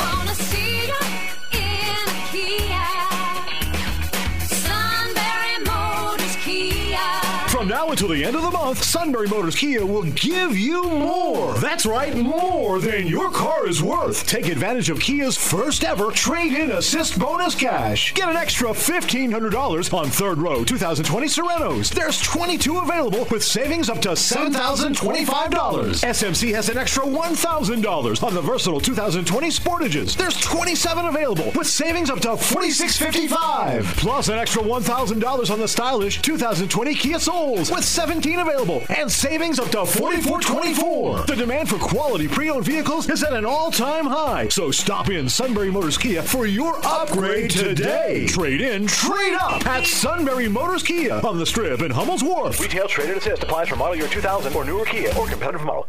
[7.81, 11.55] Now until the end of the month, Sunbury Motors Kia will give you more.
[11.55, 14.27] That's right, more than your car is worth.
[14.27, 18.13] Take advantage of Kia's first ever trade in assist bonus cash.
[18.13, 21.89] Get an extra $1,500 on third row 2020 Sorentos.
[21.89, 25.25] There's 22 available with savings up to $7,025.
[25.25, 30.15] SMC has an extra $1,000 on the versatile 2020 Sportages.
[30.15, 33.85] There's 27 available with savings up to 4,655.
[33.97, 39.59] Plus an extra $1,000 on the stylish 2020 Kia Soul with 17 available and savings
[39.59, 41.25] up to 44.24.
[41.25, 44.49] The demand for quality pre-owned vehicles is at an all-time high.
[44.49, 48.27] So stop in Sunbury Motors Kia for your upgrade today.
[48.27, 52.59] Trade in, trade up at Sunbury Motors Kia on the Strip in Hummel's Wharf.
[52.59, 55.87] Retail trade and assist applies for model year 2000 or newer Kia or competitive model.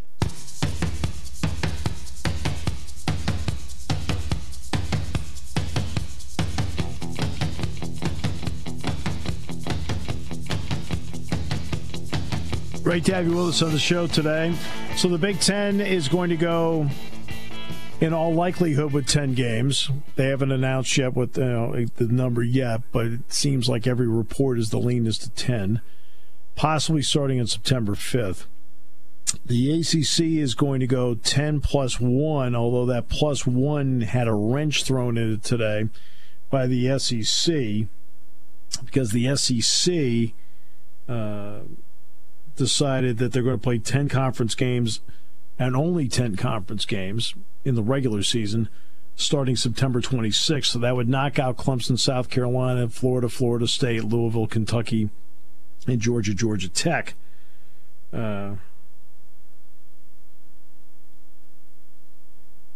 [12.83, 14.53] Great to have you with us on the show today.
[14.97, 16.89] So the Big Ten is going to go,
[18.01, 19.89] in all likelihood, with ten games.
[20.17, 24.09] They haven't announced yet what you know, the number yet, but it seems like every
[24.09, 25.81] report is the leanest to ten,
[26.57, 28.49] possibly starting on September fifth.
[29.47, 34.35] The ACC is going to go ten plus one, although that plus one had a
[34.35, 35.89] wrench thrown in it today
[36.51, 37.87] by the SEC
[38.85, 40.33] because the SEC.
[41.09, 41.61] Uh,
[42.57, 45.01] decided that they're going to play 10 conference games
[45.59, 47.35] and only 10 conference games
[47.65, 48.69] in the regular season
[49.15, 50.67] starting September 26th.
[50.67, 55.11] So that would knock out Clemson, South Carolina, Florida, Florida State, Louisville, Kentucky,
[55.87, 57.15] and Georgia, Georgia Tech.
[58.13, 58.57] Uh,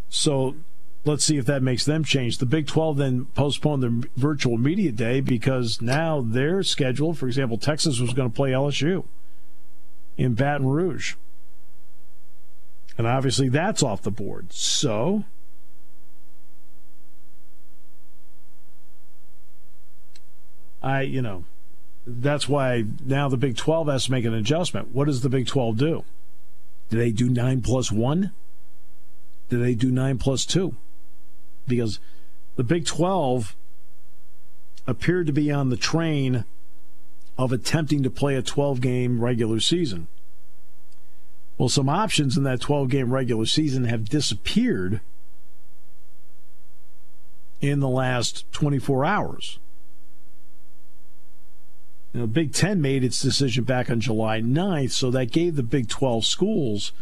[0.09, 0.57] so
[1.05, 2.39] let's see if that makes them change.
[2.39, 7.59] The Big 12 then postponed their virtual media day because now their schedule, for example,
[7.59, 9.05] Texas was going to play LSU
[10.17, 11.15] in Baton Rouge.
[12.99, 14.53] And obviously that's off the board.
[14.53, 15.25] So
[20.83, 21.45] I, you know,
[22.07, 24.95] that's why now the Big 12 has to make an adjustment.
[24.95, 26.05] What does the Big 12 do?
[26.89, 28.31] Do they do 9 plus 1?
[29.49, 30.77] Do they do 9 plus 2?
[31.67, 31.99] Because
[32.55, 33.57] the Big 12
[34.87, 36.45] appeared to be on the train
[37.39, 40.09] of attempting to play a 12 game regular season.
[41.59, 45.01] Well, some options in that 12 game regular season have disappeared
[47.61, 49.59] in the last 24 hours.
[52.13, 55.63] You know, Big Ten made its decision back on July 9th, so that gave the
[55.63, 56.93] Big 12 schools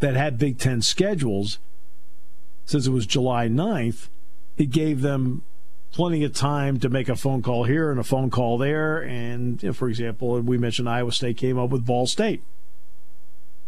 [0.00, 1.58] that had Big Ten schedules,
[2.64, 4.08] since it was July 9th,
[4.56, 5.42] it gave them
[5.92, 8.98] plenty of time to make a phone call here and a phone call there.
[8.98, 12.42] And, you know, for example, we mentioned Iowa State came up with Ball State.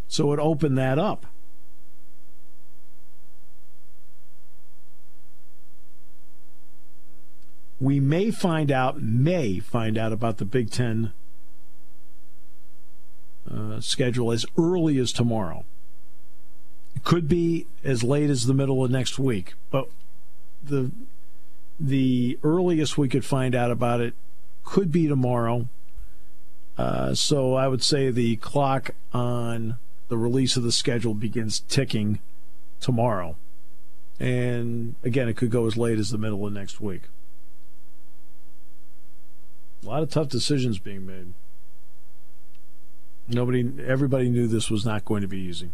[0.09, 1.27] So it opened that up.
[7.83, 11.12] we may find out, may find out about the Big Ten
[13.51, 15.64] uh, schedule as early as tomorrow.
[16.95, 19.89] It could be as late as the middle of next week, but
[20.62, 20.93] the
[21.83, 24.14] the earliest we could find out about it
[24.62, 25.68] could be tomorrow.
[26.78, 29.76] Uh, so I would say the clock on
[30.09, 32.20] the release of the schedule begins ticking
[32.80, 33.37] tomorrow.
[34.20, 37.03] And again, it could go as late as the middle of next week.
[39.83, 41.33] A lot of tough decisions being made.
[43.26, 45.70] Nobody, everybody knew this was not going to be easy.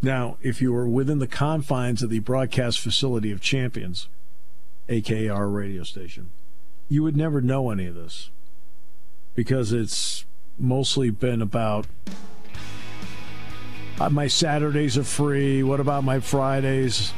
[0.00, 4.08] Now, if you were within the confines of the broadcast facility of Champions,
[4.88, 6.30] aka our radio station,
[6.88, 8.30] you would never know any of this
[9.34, 10.24] because it's
[10.58, 11.86] mostly been about
[14.00, 15.62] uh, my Saturdays are free.
[15.62, 17.12] What about my Fridays?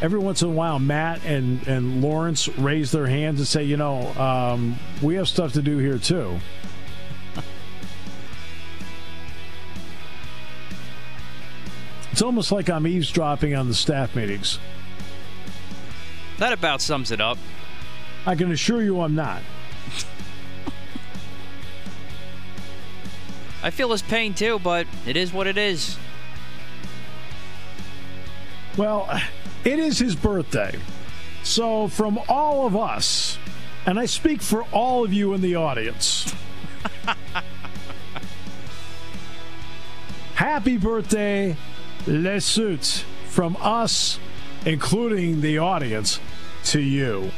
[0.00, 3.76] every once in a while, Matt and, and Lawrence raise their hands and say, you
[3.76, 6.40] know, um, we have stuff to do here too.
[12.20, 14.58] It's almost like I'm eavesdropping on the staff meetings.
[16.36, 17.38] That about sums it up.
[18.26, 19.40] I can assure you I'm not.
[23.62, 25.96] I feel his pain too, but it is what it is.
[28.76, 29.08] Well,
[29.64, 30.78] it is his birthday.
[31.42, 33.38] So, from all of us,
[33.86, 36.34] and I speak for all of you in the audience,
[40.34, 41.56] happy birthday,
[42.06, 44.18] Les Suits, from us,
[44.64, 46.18] including the audience,
[46.64, 47.30] to you.